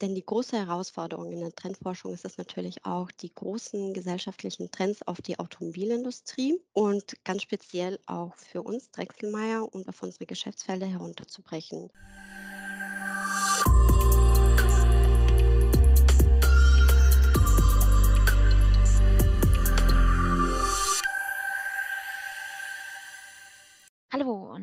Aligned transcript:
Denn 0.00 0.14
die 0.14 0.24
große 0.24 0.56
Herausforderung 0.56 1.30
in 1.32 1.40
der 1.40 1.54
Trendforschung 1.54 2.12
ist 2.12 2.24
es 2.24 2.36
natürlich 2.38 2.84
auch, 2.84 3.10
die 3.12 3.32
großen 3.34 3.92
gesellschaftlichen 3.94 4.70
Trends 4.72 5.02
auf 5.06 5.20
die 5.22 5.38
Automobilindustrie 5.38 6.60
und 6.72 7.24
ganz 7.24 7.42
speziell 7.42 7.98
auch 8.06 8.36
für 8.36 8.62
uns 8.62 8.90
Drechselmeier 8.90 9.72
und 9.72 9.88
auf 9.88 10.02
unsere 10.02 10.26
Geschäftsfelder 10.26 10.86
herunterzubrechen. 10.86 11.90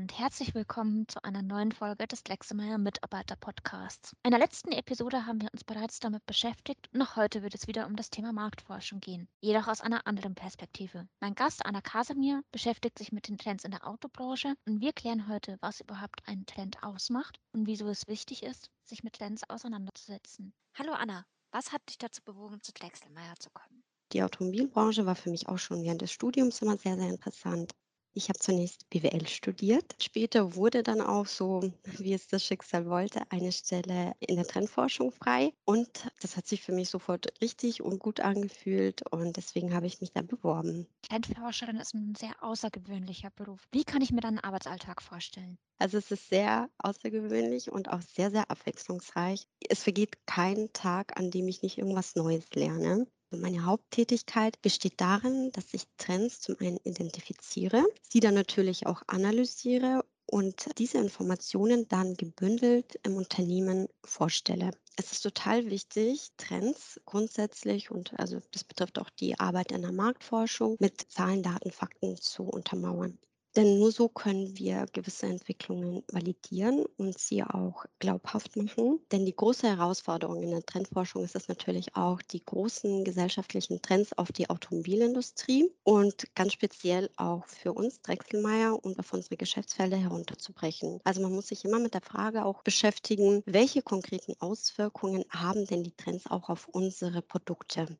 Und 0.06 0.20
herzlich 0.20 0.54
willkommen 0.54 1.08
zu 1.08 1.24
einer 1.24 1.42
neuen 1.42 1.72
Folge 1.72 2.06
des 2.06 2.24
Lexemeyer 2.28 2.78
Mitarbeiter 2.78 3.36
Podcasts. 3.38 4.16
In 4.22 4.30
der 4.30 4.40
letzten 4.40 4.72
Episode 4.72 5.26
haben 5.26 5.42
wir 5.42 5.50
uns 5.52 5.64
bereits 5.64 6.00
damit 6.00 6.24
beschäftigt 6.28 6.92
auch 7.00 7.16
heute 7.16 7.42
wird 7.42 7.56
es 7.56 7.66
wieder 7.66 7.88
um 7.88 7.96
das 7.96 8.12
Thema 8.12 8.32
Marktforschung 8.32 9.00
gehen, 9.00 9.28
jedoch 9.42 9.68
aus 9.68 9.82
einer 9.82 10.06
anderen 10.06 10.36
Perspektive. 10.36 11.08
Mein 11.22 11.34
Gast 11.34 11.66
Anna 11.66 11.82
Kasemir 11.82 12.44
beschäftigt 12.52 13.00
sich 13.00 13.12
mit 13.14 13.28
den 13.28 13.40
Trends 13.40 13.64
in 13.64 13.72
der 13.72 13.88
Autobranche 13.88 14.54
und 14.68 14.80
wir 14.80 14.94
klären 14.94 15.28
heute, 15.28 15.58
was 15.62 15.82
überhaupt 15.82 16.22
einen 16.28 16.46
Trend 16.46 16.84
ausmacht 16.84 17.40
und 17.54 17.66
wieso 17.66 17.88
es 17.88 18.08
wichtig 18.08 18.44
ist, 18.44 18.70
sich 18.84 19.04
mit 19.04 19.14
Trends 19.14 19.42
auseinanderzusetzen. 19.50 20.54
Hallo 20.76 20.94
Anna, 20.94 21.26
was 21.50 21.72
hat 21.72 21.82
dich 21.90 21.98
dazu 21.98 22.22
bewogen, 22.24 22.62
zu 22.62 22.74
Drechselmeier 22.74 23.34
zu 23.40 23.50
kommen? 23.50 23.84
Die 24.12 24.22
Automobilbranche 24.22 25.08
war 25.08 25.16
für 25.16 25.32
mich 25.32 25.50
auch 25.50 25.58
schon 25.58 25.82
während 25.82 26.04
des 26.04 26.12
Studiums 26.12 26.62
immer 26.62 26.78
sehr, 26.78 26.96
sehr 26.96 27.10
interessant. 27.10 27.74
Ich 28.18 28.30
habe 28.30 28.40
zunächst 28.40 28.90
BWL 28.90 29.28
studiert. 29.28 29.94
Später 30.02 30.56
wurde 30.56 30.84
dann 30.84 31.02
auch 31.02 31.26
so, 31.26 31.70
wie 32.00 32.14
es 32.14 32.28
das 32.28 32.46
Schicksal 32.46 32.86
wollte, 32.90 33.30
eine 33.30 33.52
Stelle 33.52 34.14
in 34.20 34.38
der 34.38 34.48
Trendforschung 34.48 35.12
frei. 35.12 35.52
Und 35.66 36.08
das 36.22 36.38
hat 36.38 36.48
sich 36.48 36.62
für 36.62 36.72
mich 36.72 36.90
sofort 36.90 37.28
richtig 37.42 37.82
und 37.82 38.00
gut 38.00 38.22
angefühlt. 38.22 39.06
Und 39.12 39.36
deswegen 39.36 39.74
habe 39.74 39.88
ich 39.88 40.00
mich 40.00 40.14
da 40.14 40.22
beworben. 40.22 40.88
Trendforscherin 41.02 41.76
ist 41.76 41.94
ein 41.94 42.16
sehr 42.16 42.42
außergewöhnlicher 42.42 43.32
Beruf. 43.32 43.68
Wie 43.74 43.84
kann 43.84 44.02
ich 44.02 44.14
mir 44.14 44.22
deinen 44.22 44.40
Arbeitsalltag 44.40 45.02
vorstellen? 45.02 45.58
Also 45.78 45.98
es 45.98 46.10
ist 46.10 46.30
sehr 46.30 46.70
außergewöhnlich 46.78 47.70
und 47.70 47.90
auch 47.90 48.02
sehr, 48.02 48.32
sehr 48.32 48.50
abwechslungsreich. 48.50 49.46
Es 49.68 49.84
vergeht 49.84 50.26
kein 50.26 50.72
Tag, 50.72 51.20
an 51.20 51.32
dem 51.32 51.50
ich 51.50 51.64
nicht 51.64 51.78
irgendwas 51.78 52.16
Neues 52.16 52.46
lerne. 52.54 53.08
Meine 53.42 53.66
Haupttätigkeit 53.66 54.62
besteht 54.62 55.00
darin, 55.02 55.52
dass 55.52 55.74
ich 55.74 55.84
Trends 55.98 56.42
zum 56.42 56.56
einen 56.60 56.80
identifiziere, 56.84 57.84
sie 58.10 58.20
dann 58.20 58.34
natürlich 58.34 58.88
auch 58.88 59.02
analysiere 59.08 60.04
und 60.26 60.68
diese 60.78 60.98
Informationen 60.98 61.88
dann 61.88 62.16
gebündelt 62.16 63.00
im 63.04 63.16
Unternehmen 63.16 63.88
vorstelle. 64.04 64.72
Es 64.96 65.12
ist 65.12 65.22
total 65.22 65.70
wichtig, 65.70 66.32
Trends 66.38 67.00
grundsätzlich 67.06 67.92
und 67.92 68.18
also 68.20 68.40
das 68.52 68.64
betrifft 68.64 69.00
auch 69.00 69.10
die 69.10 69.40
Arbeit 69.40 69.72
in 69.72 69.82
der 69.82 69.92
Marktforschung 69.92 70.78
mit 70.80 71.02
Zahlen, 71.12 71.44
Daten, 71.44 71.72
Fakten 71.72 72.18
zu 72.18 72.44
untermauern. 72.44 73.18
Denn 73.56 73.80
nur 73.80 73.92
so 73.92 74.08
können 74.10 74.56
wir 74.58 74.86
gewisse 74.94 75.26
Entwicklungen 75.26 76.04
validieren 76.12 76.86
und 76.98 77.18
sie 77.18 77.42
auch 77.44 77.86
glaubhaft 78.00 78.56
machen. 78.56 79.00
Denn 79.12 79.26
die 79.26 79.36
große 79.36 79.68
Herausforderung 79.68 80.44
in 80.44 80.52
der 80.52 80.64
Trendforschung 80.66 81.24
ist 81.24 81.36
es 81.36 81.48
natürlich 81.48 81.96
auch, 81.96 82.22
die 82.22 82.44
großen 82.46 83.04
gesellschaftlichen 83.04 83.82
Trends 83.82 84.14
auf 84.18 84.32
die 84.32 84.50
Automobilindustrie 84.50 85.72
und 85.84 86.36
ganz 86.36 86.54
speziell 86.54 87.10
auch 87.18 87.48
für 87.48 87.74
uns 87.74 88.02
Drechselmeier 88.02 88.78
und 88.84 89.00
auf 89.00 89.12
unsere 89.14 89.38
Geschäftsfelder 89.38 89.98
herunterzubrechen. 89.98 91.00
Also 91.04 91.22
man 91.22 91.34
muss 91.34 91.48
sich 91.48 91.64
immer 91.66 91.80
mit 91.80 91.94
der 91.96 92.02
Frage 92.02 92.46
auch 92.46 92.62
beschäftigen, 92.62 93.42
welche 93.46 93.82
konkreten 93.82 94.36
Auswirkungen 94.40 95.24
haben 95.30 95.66
denn 95.66 95.84
die 95.84 95.96
Trends 95.96 96.28
auch 96.28 96.50
auf 96.50 96.68
unsere 96.68 97.22
Produkte? 97.24 97.98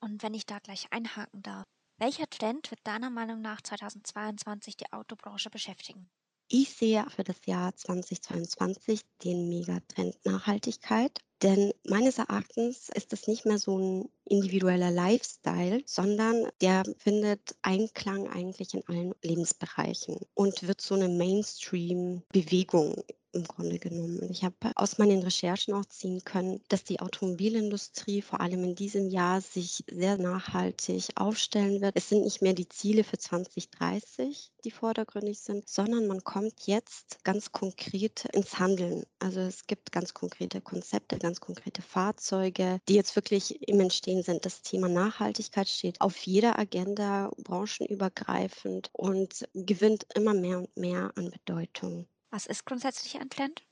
Und 0.00 0.22
wenn 0.22 0.34
ich 0.34 0.44
da 0.46 0.58
gleich 0.58 0.88
einhaken 0.92 1.42
darf, 1.42 1.64
welcher 2.02 2.28
Trend 2.28 2.68
wird 2.72 2.80
deiner 2.82 3.10
Meinung 3.10 3.40
nach 3.40 3.60
2022 3.60 4.76
die 4.76 4.92
Autobranche 4.92 5.50
beschäftigen? 5.50 6.10
Ich 6.48 6.70
sehe 6.70 7.06
für 7.14 7.22
das 7.22 7.36
Jahr 7.46 7.76
2022 7.76 9.02
den 9.22 9.48
Megatrend 9.48 10.16
Nachhaltigkeit. 10.24 11.20
Denn 11.42 11.72
meines 11.84 12.18
Erachtens 12.18 12.88
ist 12.88 13.12
es 13.12 13.28
nicht 13.28 13.46
mehr 13.46 13.58
so 13.58 13.78
ein 13.78 14.08
individueller 14.24 14.90
Lifestyle, 14.90 15.82
sondern 15.86 16.48
der 16.60 16.82
findet 16.98 17.54
Einklang 17.62 18.28
eigentlich 18.28 18.74
in 18.74 18.86
allen 18.88 19.14
Lebensbereichen 19.22 20.18
und 20.34 20.66
wird 20.66 20.80
so 20.80 20.96
eine 20.96 21.08
Mainstream-Bewegung 21.08 23.02
im 23.32 23.44
Grunde 23.44 23.78
genommen. 23.78 24.18
Und 24.18 24.30
ich 24.30 24.44
habe 24.44 24.54
aus 24.76 24.98
meinen 24.98 25.22
Recherchen 25.22 25.74
auch 25.74 25.84
ziehen 25.86 26.22
können, 26.24 26.62
dass 26.68 26.84
die 26.84 27.00
Automobilindustrie 27.00 28.22
vor 28.22 28.40
allem 28.40 28.64
in 28.64 28.74
diesem 28.74 29.08
Jahr 29.08 29.40
sich 29.40 29.84
sehr 29.90 30.18
nachhaltig 30.18 31.08
aufstellen 31.16 31.80
wird. 31.80 31.96
Es 31.96 32.08
sind 32.08 32.24
nicht 32.24 32.42
mehr 32.42 32.52
die 32.52 32.68
Ziele 32.68 33.04
für 33.04 33.18
2030, 33.18 34.52
die 34.64 34.70
vordergründig 34.70 35.40
sind, 35.40 35.68
sondern 35.68 36.06
man 36.06 36.22
kommt 36.24 36.66
jetzt 36.66 37.24
ganz 37.24 37.52
konkret 37.52 38.26
ins 38.32 38.58
Handeln. 38.58 39.04
Also 39.18 39.40
es 39.40 39.66
gibt 39.66 39.92
ganz 39.92 40.14
konkrete 40.14 40.60
Konzepte, 40.60 41.18
ganz 41.18 41.40
konkrete 41.40 41.82
Fahrzeuge, 41.82 42.78
die 42.88 42.94
jetzt 42.94 43.16
wirklich 43.16 43.66
im 43.68 43.80
Entstehen 43.80 44.22
sind. 44.22 44.44
Das 44.44 44.62
Thema 44.62 44.88
Nachhaltigkeit 44.88 45.68
steht 45.68 46.00
auf 46.00 46.16
jeder 46.18 46.58
Agenda 46.58 47.30
branchenübergreifend 47.38 48.90
und 48.92 49.48
gewinnt 49.54 50.06
immer 50.14 50.34
mehr 50.34 50.58
und 50.58 50.76
mehr 50.76 51.12
an 51.16 51.30
Bedeutung. 51.30 52.06
Was 52.32 52.46
ist 52.46 52.64
grundsätzlich 52.64 53.20
ein 53.20 53.28
Trend? 53.30 53.62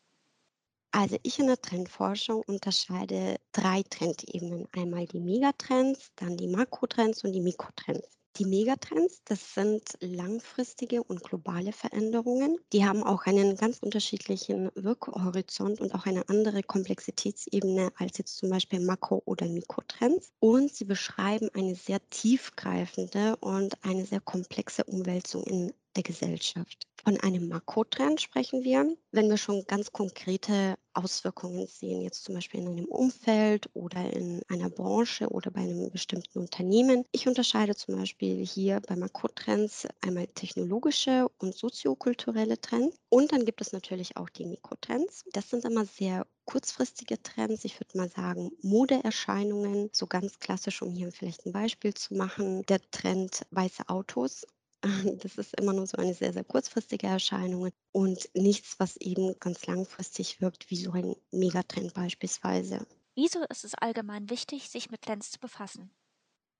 Also 0.92 1.16
ich 1.22 1.38
in 1.38 1.46
der 1.46 1.60
Trendforschung 1.60 2.42
unterscheide 2.46 3.36
drei 3.52 3.82
Trendebenen. 3.82 4.68
Einmal 4.72 5.06
die 5.06 5.18
Megatrends, 5.20 6.10
dann 6.16 6.36
die 6.36 6.46
Makrotrends 6.46 7.24
und 7.24 7.32
die 7.32 7.40
Mikrotrends. 7.40 8.06
Die 8.36 8.44
Megatrends, 8.44 9.22
das 9.24 9.54
sind 9.54 9.96
langfristige 10.00 11.02
und 11.02 11.22
globale 11.22 11.72
Veränderungen. 11.72 12.58
Die 12.72 12.84
haben 12.84 13.02
auch 13.02 13.24
einen 13.26 13.56
ganz 13.56 13.78
unterschiedlichen 13.78 14.70
Wirkhorizont 14.74 15.80
und 15.80 15.94
auch 15.94 16.06
eine 16.06 16.28
andere 16.28 16.62
Komplexitätsebene 16.62 17.90
als 17.96 18.18
jetzt 18.18 18.36
zum 18.36 18.50
Beispiel 18.50 18.80
Makro- 18.80 19.22
oder 19.24 19.46
Mikrotrends. 19.48 20.32
Und 20.38 20.74
sie 20.74 20.84
beschreiben 20.84 21.48
eine 21.54 21.74
sehr 21.74 21.98
tiefgreifende 22.10 23.36
und 23.36 23.82
eine 23.84 24.04
sehr 24.04 24.20
komplexe 24.20 24.84
Umwälzung 24.84 25.44
in 25.44 25.72
der 25.96 26.02
Gesellschaft. 26.02 26.86
Von 27.02 27.18
einem 27.20 27.48
Makrotrend 27.48 28.20
sprechen 28.20 28.62
wir, 28.62 28.94
wenn 29.10 29.30
wir 29.30 29.38
schon 29.38 29.64
ganz 29.66 29.90
konkrete 29.92 30.76
Auswirkungen 30.92 31.66
sehen, 31.66 32.02
jetzt 32.02 32.24
zum 32.24 32.34
Beispiel 32.34 32.60
in 32.60 32.68
einem 32.68 32.84
Umfeld 32.86 33.70
oder 33.74 34.12
in 34.12 34.42
einer 34.48 34.68
Branche 34.68 35.28
oder 35.28 35.50
bei 35.50 35.60
einem 35.62 35.90
bestimmten 35.90 36.38
Unternehmen. 36.38 37.04
Ich 37.12 37.26
unterscheide 37.26 37.74
zum 37.74 37.96
Beispiel 37.96 38.44
hier 38.44 38.80
bei 38.86 38.96
Makrotrends 38.96 39.86
einmal 40.02 40.26
technologische 40.26 41.28
und 41.38 41.54
soziokulturelle 41.54 42.60
Trends. 42.60 42.96
Und 43.08 43.32
dann 43.32 43.44
gibt 43.44 43.60
es 43.60 43.72
natürlich 43.72 44.16
auch 44.16 44.28
die 44.28 44.44
Mikrotrends. 44.46 45.24
Das 45.32 45.48
sind 45.50 45.64
immer 45.64 45.86
sehr 45.86 46.26
kurzfristige 46.44 47.22
Trends. 47.22 47.64
Ich 47.64 47.80
würde 47.80 47.96
mal 47.96 48.10
sagen, 48.10 48.50
Modeerscheinungen, 48.62 49.88
so 49.92 50.06
ganz 50.06 50.38
klassisch, 50.38 50.82
um 50.82 50.92
hier 50.92 51.12
vielleicht 51.12 51.46
ein 51.46 51.52
Beispiel 51.52 51.94
zu 51.94 52.14
machen. 52.14 52.62
Der 52.66 52.80
Trend 52.90 53.46
weiße 53.50 53.88
Autos 53.88 54.44
Das 55.22 55.36
ist 55.38 55.58
immer 55.58 55.72
nur 55.72 55.86
so 55.86 55.96
eine 55.96 56.12
sehr, 56.14 56.32
sehr 56.32 56.44
kurzfristige 56.44 57.06
Erscheinung 57.06 57.70
und 57.92 58.28
nichts, 58.34 58.76
was 58.78 58.96
eben 58.98 59.38
ganz 59.38 59.66
langfristig 59.66 60.40
wirkt, 60.40 60.70
wie 60.70 60.76
so 60.76 60.92
ein 60.92 61.14
Megatrend 61.32 61.94
beispielsweise. 61.94 62.86
Wieso 63.14 63.44
ist 63.44 63.62
es 63.64 63.74
allgemein 63.76 64.30
wichtig, 64.30 64.68
sich 64.68 64.90
mit 64.90 65.02
Trends 65.02 65.30
zu 65.30 65.38
befassen? 65.38 65.92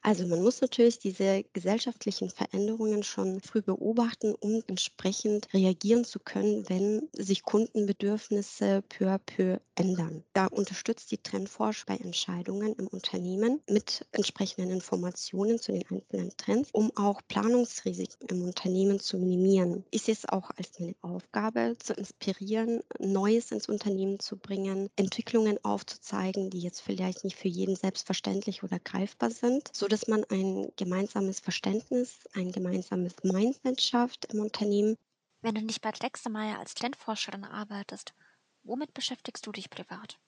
Also 0.02 0.26
man 0.26 0.42
muss 0.42 0.62
natürlich 0.62 0.98
diese 0.98 1.44
gesellschaftlichen 1.52 2.30
Veränderungen 2.30 3.02
schon 3.02 3.40
früh 3.40 3.60
beobachten, 3.60 4.34
um 4.34 4.62
entsprechend 4.66 5.52
reagieren 5.52 6.04
zu 6.04 6.18
können, 6.20 6.66
wenn 6.70 7.08
sich 7.12 7.42
Kundenbedürfnisse 7.42 8.82
peu 8.88 9.08
à 9.10 9.18
peu 9.18 9.58
ändern. 9.74 10.24
Da 10.32 10.46
unterstützt 10.46 11.10
die 11.10 11.18
Trendforsch 11.18 11.84
bei 11.84 11.96
Entscheidungen 11.96 12.74
im 12.76 12.86
Unternehmen 12.86 13.60
mit 13.68 14.06
entsprechenden 14.12 14.70
Informationen 14.70 15.58
zu 15.58 15.72
den 15.72 15.84
einzelnen 15.90 16.30
Trends, 16.38 16.70
um 16.72 16.90
auch 16.96 17.20
Planungsrisiken 17.28 18.26
im 18.28 18.42
Unternehmen 18.42 19.00
zu 19.00 19.18
minimieren. 19.18 19.84
Ich 19.90 20.02
sehe 20.02 20.14
es 20.14 20.26
auch 20.28 20.50
als 20.56 20.80
meine 20.80 20.94
Aufgabe, 21.02 21.76
zu 21.78 21.92
inspirieren, 21.92 22.82
Neues 22.98 23.50
ins 23.52 23.68
Unternehmen 23.68 24.18
zu 24.18 24.38
bringen, 24.38 24.88
Entwicklungen 24.96 25.58
aufzuzeigen, 25.62 26.48
die 26.50 26.60
jetzt 26.60 26.80
vielleicht 26.80 27.24
nicht 27.24 27.36
für 27.36 27.48
jeden 27.48 27.76
selbstverständlich 27.76 28.62
oder 28.62 28.78
greifbar 28.78 29.30
sind, 29.30 29.68
so 29.74 29.86
dass 29.90 30.08
man 30.08 30.24
ein 30.30 30.72
gemeinsames 30.76 31.40
Verständnis, 31.40 32.20
ein 32.32 32.52
gemeinsames 32.52 33.16
Mindset 33.24 33.82
schafft 33.82 34.32
im 34.32 34.40
Unternehmen. 34.40 34.96
Wenn 35.42 35.54
du 35.54 35.60
nicht 35.60 35.82
bei 35.82 35.90
Drexelmeier 35.92 36.58
als 36.58 36.72
Trendforscherin 36.72 37.44
arbeitest, 37.44 38.14
womit 38.62 38.94
beschäftigst 38.94 39.46
du 39.46 39.52
dich 39.52 39.68
privat? 39.68 40.18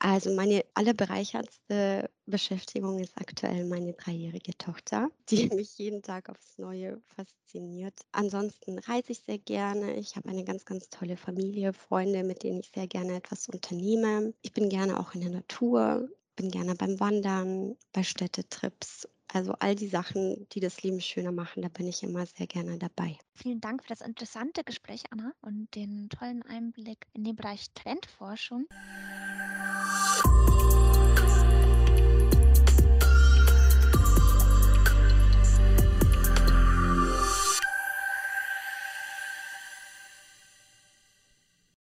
Also, 0.00 0.34
meine 0.34 0.64
allerbereicherndste 0.74 2.10
Beschäftigung 2.26 2.98
ist 2.98 3.16
aktuell 3.16 3.64
meine 3.64 3.94
dreijährige 3.94 4.56
Tochter, 4.58 5.08
die 5.30 5.48
mich 5.54 5.78
jeden 5.78 6.02
Tag 6.02 6.28
aufs 6.28 6.58
Neue 6.58 7.00
fasziniert. 7.16 8.00
Ansonsten 8.12 8.78
reise 8.80 9.12
ich 9.12 9.20
sehr 9.20 9.38
gerne. 9.38 9.94
Ich 9.96 10.16
habe 10.16 10.28
eine 10.28 10.44
ganz, 10.44 10.64
ganz 10.66 10.90
tolle 10.90 11.16
Familie, 11.16 11.72
Freunde, 11.72 12.22
mit 12.22 12.42
denen 12.42 12.60
ich 12.60 12.70
sehr 12.74 12.86
gerne 12.86 13.16
etwas 13.16 13.48
unternehme. 13.48 14.34
Ich 14.42 14.52
bin 14.52 14.68
gerne 14.68 15.00
auch 15.00 15.14
in 15.14 15.22
der 15.22 15.30
Natur, 15.30 16.08
bin 16.36 16.50
gerne 16.50 16.74
beim 16.74 16.98
Wandern, 17.00 17.76
bei 17.92 18.02
Städtetrips. 18.02 19.08
Also, 19.32 19.54
all 19.58 19.74
die 19.74 19.88
Sachen, 19.88 20.46
die 20.52 20.60
das 20.60 20.82
Leben 20.82 21.00
schöner 21.00 21.32
machen, 21.32 21.62
da 21.62 21.68
bin 21.68 21.88
ich 21.88 22.02
immer 22.02 22.24
sehr 22.26 22.46
gerne 22.46 22.78
dabei. 22.78 23.18
Vielen 23.34 23.60
Dank 23.60 23.82
für 23.82 23.88
das 23.88 24.00
interessante 24.00 24.62
Gespräch, 24.62 25.02
Anna, 25.10 25.32
und 25.40 25.74
den 25.74 26.08
tollen 26.08 26.42
Einblick 26.42 27.06
in 27.14 27.24
den 27.24 27.34
Bereich 27.34 27.70
Trendforschung. 27.74 28.66